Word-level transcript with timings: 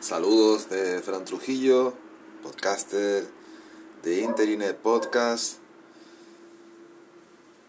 Saludos 0.00 0.70
de 0.70 1.02
Fran 1.02 1.26
Trujillo, 1.26 1.92
podcaster 2.42 3.28
de 4.02 4.22
Internet 4.22 4.78
Podcast. 4.78 5.58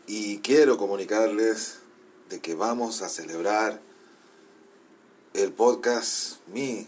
Y 0.07 0.37
quiero 0.39 0.77
comunicarles 0.77 1.79
de 2.29 2.39
que 2.39 2.55
vamos 2.55 3.01
a 3.01 3.09
celebrar 3.09 3.81
el 5.33 5.51
podcast 5.51 6.37
mi 6.47 6.87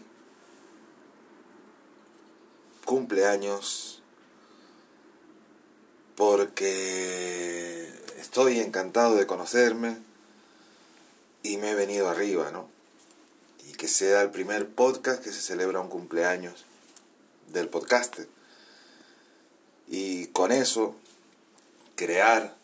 cumpleaños 2.86 4.02
porque 6.16 7.92
estoy 8.18 8.62
encantado 8.62 9.16
de 9.16 9.28
conocerme 9.28 9.98
y 11.44 11.58
me 11.58 11.72
he 11.72 11.76
venido 11.76 12.08
arriba, 12.08 12.50
¿no? 12.52 12.73
Que 13.84 13.90
sea 13.90 14.22
el 14.22 14.32
primer 14.32 14.70
podcast 14.70 15.22
que 15.22 15.34
se 15.34 15.42
celebra 15.42 15.82
un 15.82 15.90
cumpleaños 15.90 16.64
del 17.52 17.68
podcaster. 17.68 18.30
Y 19.90 20.28
con 20.28 20.54
eso 20.54 20.96
crear 21.98 22.56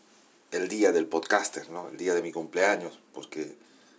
el 0.52 0.70
día 0.70 0.94
del 0.94 1.08
podcaster, 1.08 1.70
¿no? 1.72 1.90
El 1.90 1.98
día 1.98 2.14
de 2.14 2.22
mi 2.22 2.32
cumpleaños, 2.32 3.02
porque 3.14 3.54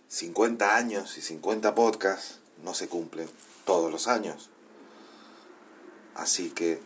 50 0.07 0.75
años 0.75 1.15
y 1.19 1.21
50 1.21 1.75
podcasts 1.75 2.39
no 2.63 2.73
se 2.73 2.87
cumplen 2.87 3.29
todos 3.65 3.91
los 3.91 4.07
años. 4.07 4.49
Así 6.15 6.49
que 6.49 6.81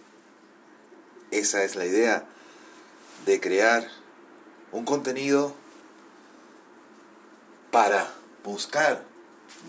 esa 1.31 1.63
es 1.63 1.77
la 1.77 1.85
idea 1.85 2.27
de 3.25 3.39
crear 3.39 3.87
un 4.73 4.83
contenido 4.83 5.55
para 7.71 8.13
buscar 8.43 9.14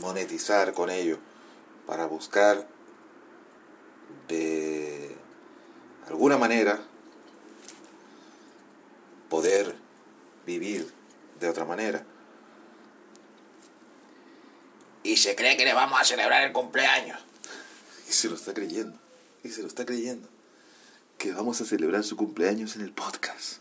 monetizar 0.00 0.72
con 0.72 0.90
ello, 0.90 1.18
para 1.86 2.06
buscar 2.06 2.66
de 4.28 5.16
alguna 6.08 6.36
manera 6.36 6.80
poder 9.28 9.74
vivir 10.44 10.92
de 11.40 11.48
otra 11.48 11.64
manera. 11.64 12.04
Y 15.02 15.16
se 15.16 15.36
cree 15.36 15.56
que 15.56 15.64
le 15.64 15.74
vamos 15.74 16.00
a 16.00 16.04
celebrar 16.04 16.42
el 16.42 16.52
cumpleaños. 16.52 17.20
Y 18.08 18.12
se 18.12 18.28
lo 18.28 18.34
está 18.34 18.54
creyendo, 18.54 18.98
y 19.42 19.50
se 19.50 19.62
lo 19.62 19.68
está 19.68 19.84
creyendo, 19.84 20.28
que 21.18 21.32
vamos 21.32 21.60
a 21.60 21.64
celebrar 21.64 22.04
su 22.04 22.16
cumpleaños 22.16 22.76
en 22.76 22.82
el 22.82 22.92
podcast. 22.92 23.58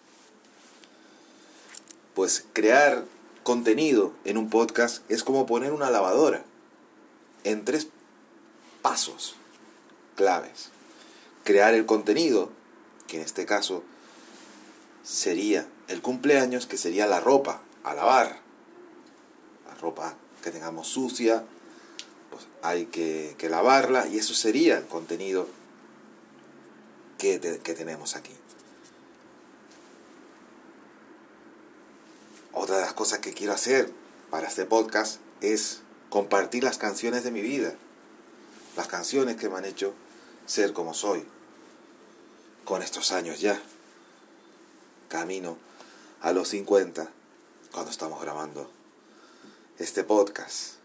Pues 2.14 2.46
crear 2.54 3.06
contenido 3.46 4.12
en 4.24 4.40
un 4.40 4.50
podcast 4.50 5.04
es 5.08 5.24
como 5.24 5.46
poner 5.46 5.72
una 5.72 5.92
lavadora 5.92 6.44
en 7.44 7.64
tres 7.64 7.90
pasos 8.82 9.36
claves. 10.16 10.70
Crear 11.44 11.76
el 11.76 11.86
contenido, 11.86 12.50
que 13.06 13.18
en 13.18 13.22
este 13.22 13.46
caso 13.46 13.84
sería 15.04 15.68
el 15.88 16.02
cumpleaños, 16.02 16.66
que 16.66 16.78
sería 16.78 17.06
la 17.06 17.20
ropa 17.20 17.62
a 17.84 17.94
lavar. 17.94 18.40
La 19.68 19.76
ropa 19.76 20.16
que 20.44 20.50
tengamos 20.50 20.88
sucia, 20.88 21.44
pues 22.32 22.48
hay 22.64 22.88
que, 22.88 23.36
lavarla 23.48 24.08
y 24.08 24.18
eso 24.18 24.34
sería 24.34 24.80
el 24.80 24.88
contenido 24.88 25.48
que, 27.20 27.38
tenemos 27.38 28.16
aquí. 28.16 28.34
Otra 32.54 32.78
de 32.78 32.82
las 32.82 32.85
cosas 32.96 33.20
que 33.20 33.34
quiero 33.34 33.54
hacer 33.54 33.92
para 34.32 34.48
este 34.48 34.66
podcast 34.66 35.20
es 35.42 35.82
compartir 36.10 36.64
las 36.64 36.78
canciones 36.78 37.24
de 37.24 37.32
mi 37.32 37.42
vida, 37.42 37.76
las 38.76 38.88
canciones 38.88 39.36
que 39.36 39.50
me 39.50 39.58
han 39.58 39.66
hecho 39.66 39.94
ser 40.46 40.74
como 40.74 40.94
soy, 40.94 41.26
con 42.64 42.82
estos 42.82 43.12
años 43.12 43.40
ya. 43.42 43.62
Camino 45.10 45.58
a 46.22 46.32
los 46.32 46.48
50 46.50 47.10
cuando 47.72 47.92
estamos 47.92 48.20
grabando 48.22 48.72
este 49.78 50.04
podcast. 50.04 50.76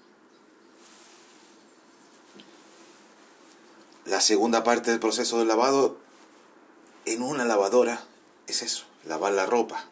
La 4.04 4.20
segunda 4.20 4.64
parte 4.64 4.90
del 4.90 5.00
proceso 5.00 5.38
del 5.38 5.48
lavado 5.48 5.96
en 7.04 7.22
una 7.22 7.44
lavadora 7.44 8.04
es 8.46 8.62
eso, 8.62 8.84
lavar 9.04 9.32
la 9.32 9.46
ropa 9.46 9.90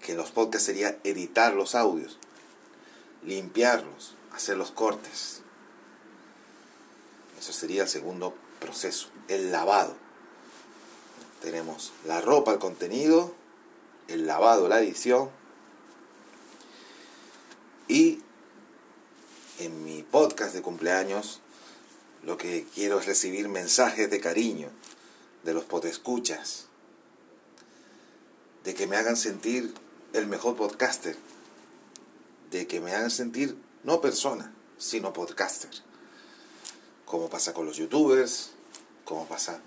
que 0.00 0.14
los 0.14 0.30
podcasts 0.30 0.66
sería 0.66 0.98
editar 1.04 1.52
los 1.52 1.74
audios, 1.74 2.18
limpiarlos, 3.22 4.14
hacer 4.32 4.56
los 4.56 4.70
cortes. 4.70 5.42
Eso 7.38 7.52
sería 7.52 7.82
el 7.82 7.88
segundo 7.88 8.34
proceso, 8.58 9.08
el 9.28 9.52
lavado. 9.52 9.94
Tenemos 11.42 11.92
la 12.06 12.20
ropa, 12.20 12.52
el 12.52 12.58
contenido, 12.58 13.34
el 14.08 14.26
lavado, 14.26 14.68
la 14.68 14.80
edición. 14.80 15.30
Y 17.88 18.20
en 19.58 19.84
mi 19.84 20.02
podcast 20.02 20.54
de 20.54 20.62
cumpleaños 20.62 21.40
lo 22.22 22.36
que 22.36 22.66
quiero 22.74 23.00
es 23.00 23.06
recibir 23.06 23.48
mensajes 23.48 24.10
de 24.10 24.20
cariño 24.20 24.70
de 25.44 25.54
los 25.54 25.64
podescuchas 25.64 26.66
de 28.64 28.74
que 28.74 28.86
me 28.86 28.96
hagan 28.96 29.16
sentir 29.16 29.74
el 30.12 30.26
mejor 30.26 30.56
podcaster, 30.56 31.16
de 32.50 32.66
que 32.66 32.80
me 32.80 32.94
hagan 32.94 33.10
sentir 33.10 33.56
no 33.84 34.00
persona, 34.00 34.52
sino 34.78 35.12
podcaster. 35.12 35.70
Como 37.04 37.28
pasa 37.28 37.54
con 37.54 37.66
los 37.66 37.76
youtubers, 37.76 38.50
como 39.04 39.26
pasa 39.26 39.60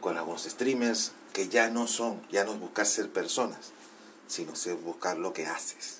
con 0.00 0.16
algunos 0.16 0.44
streamers, 0.44 1.12
que 1.32 1.48
ya 1.48 1.68
no 1.68 1.86
son, 1.86 2.26
ya 2.30 2.44
no 2.44 2.52
es 2.54 2.60
buscar 2.60 2.86
ser 2.86 3.10
personas, 3.10 3.72
sino 4.28 4.52
es 4.52 4.82
buscar 4.82 5.18
lo 5.18 5.32
que 5.32 5.46
haces. 5.46 5.98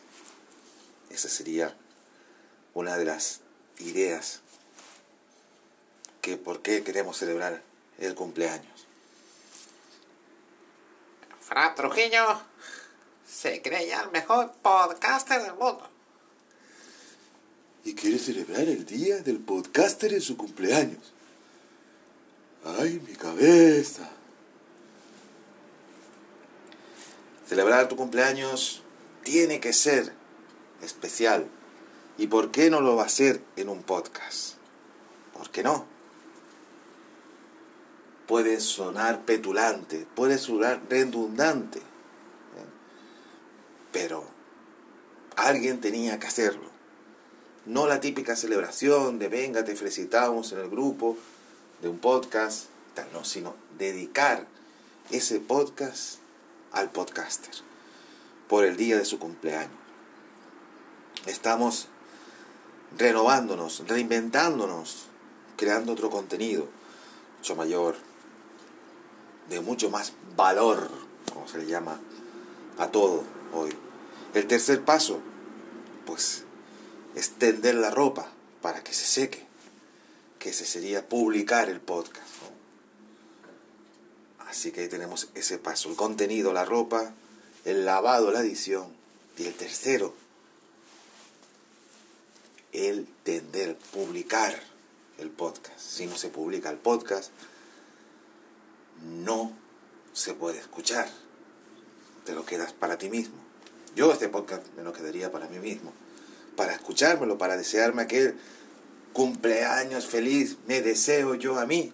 Esa 1.11 1.29
sería 1.29 1.77
una 2.73 2.97
de 2.97 3.05
las 3.05 3.41
ideas 3.79 4.41
que 6.21 6.37
por 6.37 6.63
qué 6.63 6.83
queremos 6.83 7.19
celebrar 7.19 7.63
el 7.99 8.15
cumpleaños. 8.15 8.74
Fran 11.47 11.75
Trujillo 11.75 12.41
se 13.29 13.61
creía 13.61 14.01
el 14.01 14.11
mejor 14.13 14.53
podcaster 14.63 15.43
del 15.43 15.53
mundo. 15.53 15.87
Y 17.85 17.95
quiere 17.95 18.19
celebrar 18.19 18.63
el 18.63 18.87
día 18.87 19.19
del 19.19 19.41
podcaster 19.41 20.15
en 20.15 20.23
su 20.23 20.39
cumpleaños. 20.39 21.13
¡Ay, 22.65 22.99
mi 23.07 23.15
cabeza! 23.15 24.09
Celebrar 27.47 27.89
tu 27.89 27.97
cumpleaños 27.97 28.83
tiene 29.23 29.61
que 29.61 29.75
ser 29.75 30.15
especial. 30.81 31.47
¿Y 32.17 32.29
por 32.29 32.51
qué 32.53 32.71
no 32.71 32.81
lo 32.81 32.97
va 32.97 33.03
a 33.03 33.07
hacer 33.07 33.43
en 33.57 33.69
un 33.69 33.83
podcast? 33.83 34.55
¿Por 35.35 35.51
qué 35.51 35.63
no? 35.63 35.94
Puede 38.27 38.61
sonar 38.61 39.25
petulante, 39.25 40.07
puede 40.15 40.39
sonar 40.39 40.81
redundante, 40.89 41.81
pero 43.93 44.25
alguien 45.37 45.81
tenía 45.81 46.19
que 46.19 46.27
hacerlo. 46.27 46.73
No 47.67 47.87
la 47.87 48.01
típica 48.01 48.37
celebración 48.37 49.19
de 49.19 49.29
venga, 49.29 49.65
te 49.65 49.77
felicitamos 49.77 50.53
en 50.53 50.61
el 50.61 50.69
grupo 50.69 51.17
de 51.81 51.89
un 51.89 51.99
podcast, 51.99 52.67
no, 53.13 53.25
sino 53.25 53.55
dedicar 53.79 54.47
ese 55.11 55.41
podcast 55.41 56.19
al 56.73 56.91
podcaster 56.91 57.55
por 58.49 58.65
el 58.65 58.77
día 58.77 58.97
de 58.97 59.05
su 59.05 59.19
cumpleaños. 59.19 59.73
Estamos 61.27 61.89
renovándonos, 62.99 63.83
reinventándonos, 63.89 65.07
creando 65.57 65.93
otro 65.93 66.11
contenido 66.11 66.69
mucho 67.45 67.57
mayor, 67.57 67.95
de 69.49 69.61
mucho 69.61 69.91
más 69.91 70.13
valor, 70.37 70.91
como 71.33 71.47
se 71.49 71.59
le 71.59 71.67
llama 71.67 72.01
a 72.79 72.89
todo 72.89 73.25
hoy. 73.53 73.71
El 74.35 74.47
tercer 74.47 74.85
paso, 74.85 75.21
pues, 76.07 76.45
extender 77.15 77.75
la 77.77 77.91
ropa 77.91 78.29
para 78.63 78.83
que 78.83 78.93
se 78.93 79.05
seque, 79.05 79.47
que 80.39 80.51
ese 80.51 80.65
sería 80.65 81.09
publicar 81.09 81.69
el 81.69 81.81
podcast. 81.81 82.29
Así 84.49 84.73
que 84.73 84.83
ahí 84.83 84.89
tenemos 84.89 85.29
ese 85.35 85.59
paso, 85.59 85.89
el 85.89 85.97
contenido, 85.97 86.53
la 86.53 86.65
ropa, 86.65 87.13
el 87.65 87.85
lavado, 87.85 88.31
la 88.31 88.41
edición. 88.41 88.87
Y 89.37 89.47
el 89.47 89.55
tercero, 89.55 90.15
el 92.73 93.07
tender, 93.25 93.77
publicar 93.93 94.61
el 95.19 95.31
podcast. 95.31 95.81
Si 95.81 96.07
no 96.07 96.17
se 96.17 96.29
publica 96.29 96.71
el 96.71 96.77
podcast, 96.77 97.31
no 99.03 99.53
se 100.13 100.35
puede 100.35 100.59
escuchar. 100.59 101.09
Te 102.25 102.33
lo 102.33 102.45
quedas 102.45 102.73
para 102.73 102.99
ti 102.99 103.11
mismo. 103.11 103.37
Yo 103.97 104.13
este 104.13 104.29
podcast 104.29 104.67
me 104.77 104.83
lo 104.83 104.93
quedaría 104.93 105.31
para 105.31 105.49
mí 105.49 105.59
mismo. 105.59 105.93
Para 106.57 106.73
escuchármelo, 106.73 107.39
para 107.39 107.57
desearme 107.57 108.03
aquel 108.03 108.37
cumpleaños 109.13 110.07
feliz, 110.07 110.57
me 110.67 110.83
deseo 110.83 111.35
yo 111.35 111.59
a 111.59 111.67
mí. 111.67 111.93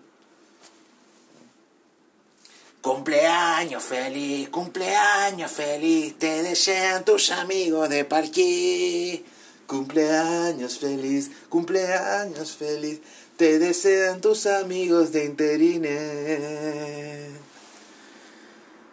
Cumpleaños 2.81 3.83
feliz, 3.83 4.49
cumpleaños 4.49 5.53
feliz, 5.53 6.19
te 6.19 6.43
desean 6.43 7.05
tus 7.05 7.31
amigos 7.31 7.91
de 7.91 8.07
parque. 8.07 9.23
Cumpleaños 9.67 10.79
feliz, 10.79 11.31
cumpleaños 11.51 12.57
feliz, 12.57 13.01
te 13.41 13.59
desean 13.59 14.21
tus 14.21 14.45
amigos 14.45 15.13
de 15.13 15.25
Interine. 15.25 15.99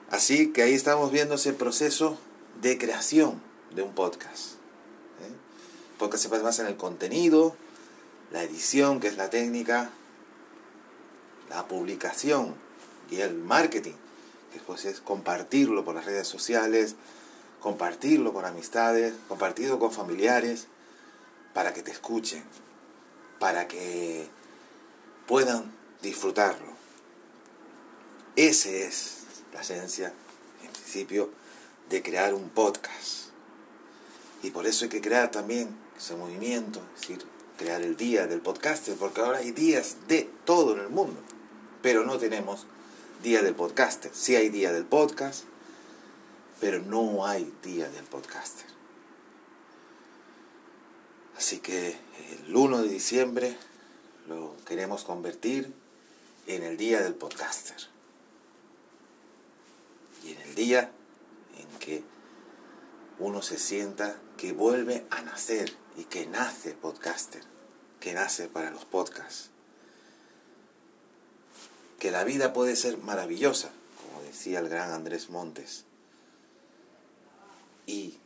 Así 0.10 0.54
que 0.54 0.62
ahí 0.62 0.74
estamos 0.74 1.12
viendo 1.12 1.36
ese 1.36 1.52
proceso 1.52 2.18
de 2.62 2.78
creación 2.78 3.42
de 3.76 3.82
un 3.82 3.94
podcast. 3.94 4.54
¿eh? 5.22 5.34
Podcast 5.98 6.24
se 6.24 6.30
basa 6.30 6.62
en 6.62 6.70
el 6.70 6.78
contenido, 6.78 7.58
la 8.32 8.42
edición, 8.42 9.02
que 9.02 9.08
es 9.08 9.18
la 9.18 9.30
técnica, 9.30 9.90
la 11.50 11.68
publicación 11.68 12.56
y 13.12 13.20
el 13.20 13.36
marketing, 13.36 13.96
que 14.54 14.62
es 14.90 15.02
compartirlo 15.02 15.84
por 15.84 15.94
las 15.94 16.06
redes 16.06 16.26
sociales, 16.26 16.96
compartirlo 17.60 18.32
con 18.32 18.46
amistades, 18.46 19.14
compartirlo 19.28 19.78
con 19.78 19.92
familiares, 19.92 20.68
para 21.54 21.74
que 21.74 21.84
te 21.84 21.92
escuchen, 21.92 22.46
para 23.39 23.68
que 23.68 24.28
puedan 25.28 25.72
disfrutarlo. 26.01 26.68
Esa 28.36 28.69
es 28.69 29.24
la 29.54 29.62
esencia, 29.62 30.13
en 30.63 30.72
principio, 30.72 31.30
de 31.89 32.01
crear 32.04 32.34
un 32.34 32.50
podcast. 32.50 33.30
Y 34.44 34.51
por 34.51 34.68
eso 34.68 34.86
hay 34.86 34.89
que 34.89 35.01
crear 35.01 35.31
también 35.31 35.69
ese 35.98 36.16
movimiento, 36.16 36.81
es 36.95 37.01
decir, 37.01 37.25
crear 37.57 37.81
el 37.81 37.98
día 37.98 38.28
del 38.28 38.42
podcaster, 38.42 38.95
porque 38.95 39.22
ahora 39.22 39.40
hay 39.40 39.51
días 39.51 39.98
de 40.07 40.30
todo 40.45 40.74
en 40.74 40.80
el 40.80 40.90
mundo, 40.90 41.19
pero 41.81 42.06
no 42.06 42.18
tenemos 42.18 42.68
día 43.24 43.42
del 43.42 43.56
podcaster. 43.56 44.12
Sí 44.13 44.36
hay 44.36 44.50
día 44.50 44.72
del 44.72 44.86
podcast, 44.86 45.44
pero 46.60 46.80
no 46.81 47.25
hay 47.25 47.51
día 47.63 47.90
del 47.90 48.06
podcaster. 48.06 48.77
Así 51.38 51.60
que 51.60 51.95
el 52.48 52.56
1 52.56 52.81
de 52.81 52.89
diciembre 52.89 53.56
lo 54.28 54.56
queremos 54.66 55.04
convertir 55.04 55.72
en 56.48 56.63
el 56.63 56.78
día 56.78 57.01
del 57.01 57.13
podcaster. 57.13 57.78
Y 60.24 60.31
en 60.31 60.42
el 60.42 60.56
día 60.56 60.92
en 61.60 61.80
que 61.80 62.04
uno 63.19 63.44
se 63.44 63.60
sienta 63.60 64.19
que 64.36 64.51
vuelve 64.51 65.06
a 65.12 65.22
nacer 65.22 65.72
y 65.95 66.06
que 66.06 66.25
nace 66.25 66.74
podcaster, 66.74 67.44
que 68.00 68.13
nace 68.13 68.48
para 68.48 68.72
los 68.72 68.86
podcasts. 68.86 69.51
Que 72.00 72.10
la 72.10 72.24
vida 72.24 72.51
puede 72.51 72.75
ser 72.75 72.98
maravillosa, 72.98 73.69
como 74.01 74.24
decía 74.24 74.60
el 74.60 74.69
gran 74.69 74.92
Andrés 74.92 75.30
Montes. 75.30 75.86
Y 77.86 78.18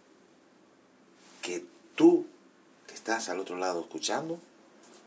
que 1.42 1.66
tú, 1.96 2.26
estás 3.02 3.30
al 3.30 3.40
otro 3.40 3.58
lado 3.58 3.82
escuchando, 3.82 4.40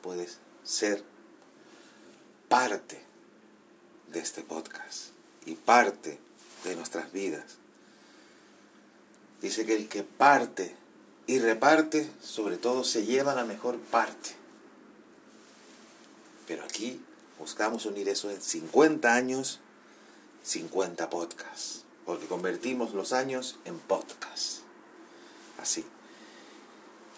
puedes 0.02 0.38
ser 0.64 1.04
parte 2.48 3.00
de 4.08 4.18
este 4.18 4.42
podcast 4.42 5.10
y 5.46 5.54
parte 5.54 6.18
de 6.64 6.74
nuestras 6.74 7.12
vidas. 7.12 7.44
Dice 9.40 9.64
que 9.64 9.76
el 9.76 9.88
que 9.88 10.02
parte 10.02 10.74
y 11.28 11.38
reparte, 11.38 12.10
sobre 12.20 12.56
todo 12.56 12.82
se 12.82 13.06
lleva 13.06 13.32
la 13.32 13.44
mejor 13.44 13.78
parte. 13.78 14.30
Pero 16.48 16.64
aquí 16.64 17.00
buscamos 17.38 17.86
unir 17.86 18.08
eso 18.08 18.28
en 18.28 18.42
50 18.42 19.14
años, 19.14 19.60
50 20.42 21.10
podcasts, 21.10 21.84
porque 22.04 22.26
convertimos 22.26 22.92
los 22.92 23.12
años 23.12 23.60
en 23.64 23.78
podcasts. 23.78 24.62
Así. 25.58 25.84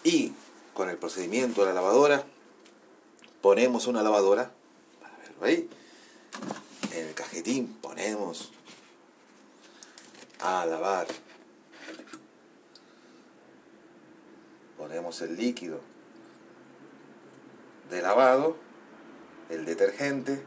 Y 0.03 0.33
con 0.77 0.91
el 0.91 0.97
procedimiento 0.97 1.61
de 1.61 1.69
la 1.69 1.73
lavadora, 1.73 2.23
ponemos 3.41 3.87
una 3.87 4.03
lavadora, 4.03 4.51
verlo 5.23 5.43
ahí, 5.43 5.67
en 6.93 7.07
el 7.07 7.15
cajetín 7.15 7.75
ponemos 7.81 8.51
a 10.39 10.67
lavar. 10.67 11.07
Ponemos 14.77 15.19
el 15.23 15.35
líquido 15.35 15.81
de 17.89 18.03
lavado, 18.03 18.55
el 19.49 19.65
detergente, 19.65 20.43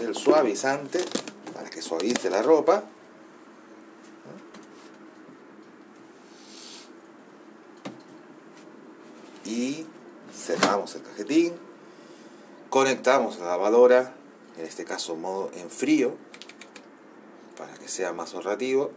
el 0.00 0.14
suavizante 0.14 1.02
para 1.54 1.70
que 1.70 1.80
suavice 1.80 2.28
la 2.28 2.42
ropa, 2.42 2.84
y 9.46 9.86
cerramos 10.34 10.94
el 10.94 11.02
cajetín, 11.02 11.54
conectamos 12.68 13.38
la 13.38 13.46
lavadora 13.46 14.14
en 14.58 14.66
este 14.66 14.84
caso 14.84 15.16
modo 15.16 15.50
en 15.54 15.70
frío, 15.70 16.14
para 17.56 17.74
que 17.74 17.88
sea 17.88 18.12
más 18.12 18.34
ahorrativo, 18.34 18.90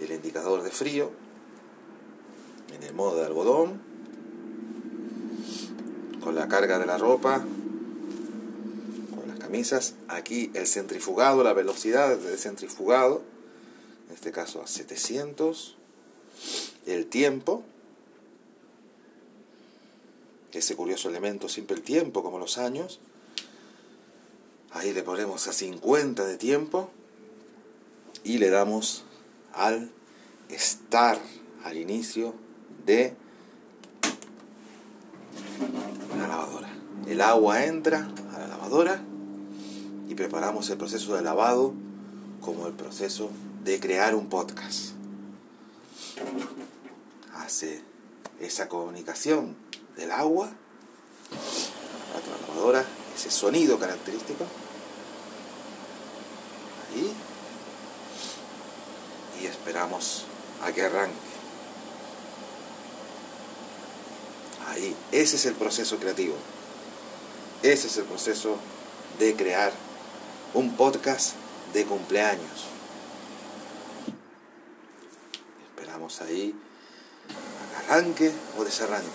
el 0.00 0.10
indicador 0.10 0.62
de 0.62 0.70
frío, 0.70 1.10
en 2.74 2.82
el 2.82 2.92
modo 2.94 3.16
de 3.16 3.26
algodón, 3.26 3.80
con 6.22 6.34
la 6.34 6.48
carga 6.48 6.78
de 6.78 6.86
la 6.86 6.98
ropa, 6.98 7.44
camisas, 9.48 9.94
aquí 10.08 10.50
el 10.52 10.66
centrifugado, 10.66 11.42
la 11.42 11.54
velocidad 11.54 12.18
del 12.18 12.38
centrifugado, 12.38 13.22
en 14.08 14.14
este 14.14 14.30
caso 14.30 14.60
a 14.60 14.66
700, 14.66 15.74
el 16.84 17.06
tiempo, 17.06 17.62
ese 20.52 20.76
curioso 20.76 21.08
elemento 21.08 21.48
siempre 21.48 21.76
el 21.76 21.82
tiempo 21.82 22.22
como 22.22 22.38
los 22.38 22.58
años, 22.58 23.00
Ahí 24.70 24.92
le 24.92 25.02
ponemos 25.02 25.48
a 25.48 25.52
50 25.54 26.26
de 26.26 26.36
tiempo 26.36 26.90
y 28.22 28.36
le 28.36 28.50
damos 28.50 29.04
al 29.54 29.90
estar 30.50 31.18
al 31.64 31.78
inicio 31.78 32.34
de 32.84 33.14
la 36.18 36.28
lavadora. 36.28 36.68
El 37.06 37.22
agua 37.22 37.64
entra 37.64 38.10
a 38.34 38.38
la 38.40 38.48
lavadora 38.48 39.02
preparamos 40.18 40.68
el 40.68 40.78
proceso 40.78 41.14
de 41.14 41.22
lavado 41.22 41.72
como 42.40 42.66
el 42.66 42.72
proceso 42.72 43.30
de 43.62 43.78
crear 43.78 44.16
un 44.16 44.28
podcast. 44.28 44.94
Hace 47.36 47.80
esa 48.40 48.68
comunicación 48.68 49.54
del 49.96 50.10
agua 50.10 50.50
la 51.30 52.48
lavadora 52.48 52.84
ese 53.14 53.30
sonido 53.30 53.78
característico. 53.78 54.44
Ahí. 56.90 57.12
Y 59.40 59.46
esperamos 59.46 60.24
a 60.64 60.72
que 60.72 60.82
arranque. 60.82 61.14
Ahí. 64.66 64.96
Ese 65.12 65.36
es 65.36 65.46
el 65.46 65.54
proceso 65.54 65.96
creativo. 65.98 66.34
Ese 67.62 67.86
es 67.86 67.96
el 67.98 68.04
proceso 68.04 68.56
de 69.20 69.36
crear 69.36 69.87
un 70.54 70.76
podcast 70.76 71.34
de 71.72 71.84
cumpleaños. 71.84 72.66
Esperamos 75.70 76.20
ahí 76.22 76.54
arranque 77.88 78.32
o 78.58 78.64
desarranque. 78.64 79.06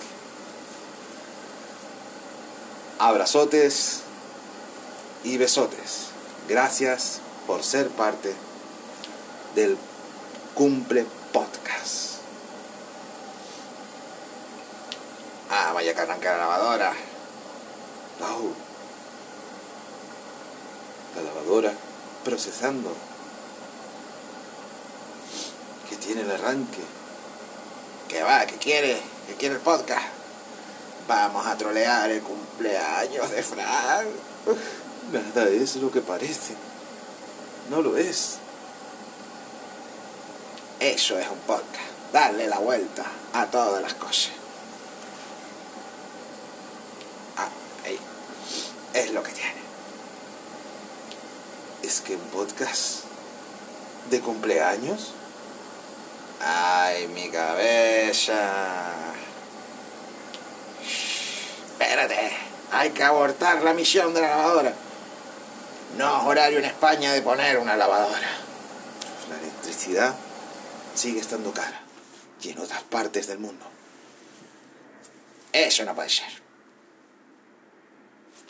Abrazotes 2.99 4.01
y 5.23 5.37
besotes. 5.37 6.07
Gracias 6.47 7.19
por 7.47 7.63
ser 7.63 7.89
parte 7.89 8.33
del 9.55 9.77
Cumple 10.53 11.05
Podcast. 11.31 12.13
Ah, 15.49 15.71
vaya 15.73 15.93
que 15.93 16.01
arranca 16.01 16.31
la 16.31 16.37
lavadora. 16.37 16.93
La 21.15 21.21
lavadora 21.21 21.73
procesando. 22.23 22.91
Que 25.89 25.95
tiene 25.97 26.21
el 26.21 26.31
arranque. 26.31 26.81
¿Qué 28.07 28.23
va? 28.23 28.45
¿Qué 28.45 28.57
quiere? 28.57 28.99
¿Qué 29.27 29.35
quiere 29.35 29.55
el 29.55 29.61
podcast? 29.61 30.05
Vamos 31.07 31.45
a 31.45 31.57
trolear 31.57 32.09
el 32.09 32.21
cumpleaños 32.21 33.29
de 33.31 33.43
Frank. 33.43 34.07
Nada 35.11 35.49
es 35.49 35.75
lo 35.75 35.91
que 35.91 36.01
parece. 36.01 36.55
No 37.69 37.81
lo 37.81 37.97
es. 37.97 38.37
Eso 40.79 41.17
es 41.17 41.27
un 41.29 41.39
podcast. 41.39 41.91
Darle 42.11 42.47
la 42.47 42.59
vuelta 42.59 43.05
a 43.33 43.45
todas 43.47 43.81
las 43.81 43.93
cosas. 43.95 44.31
Ah, 47.37 47.49
ahí. 47.85 47.99
Es 48.93 49.11
lo 49.11 49.23
que 49.23 49.31
tiene. 49.31 49.62
Es 51.93 52.01
que 52.01 52.15
un 52.15 52.27
podcast 52.29 53.03
de 54.09 54.19
cumpleaños. 54.19 55.13
Ay, 56.41 57.07
mi 57.09 57.29
cabeza. 57.29 59.13
Espérate. 61.71 62.35
Hay 62.71 62.89
que 62.89 63.03
abortar 63.03 63.61
la 63.61 63.75
misión 63.75 64.11
de 64.15 64.21
la 64.21 64.29
lavadora. 64.29 64.73
No 65.95 66.17
es 66.17 66.23
horario 66.25 66.57
en 66.57 66.65
España 66.65 67.13
de 67.13 67.21
poner 67.21 67.59
una 67.59 67.77
lavadora. 67.77 68.27
La 69.29 69.37
electricidad 69.37 70.15
sigue 70.95 71.19
estando 71.19 71.53
cara. 71.53 71.79
Y 72.41 72.49
en 72.49 72.57
otras 72.57 72.81
partes 72.81 73.27
del 73.27 73.37
mundo. 73.37 73.65
Eso 75.51 75.85
no 75.85 75.93
puede 75.93 76.09
ser. 76.09 76.41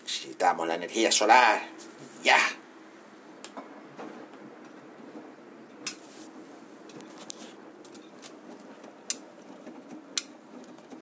Necesitamos 0.02 0.66
la 0.66 0.76
energía 0.76 1.12
solar. 1.12 1.62
Ya. 2.24 2.40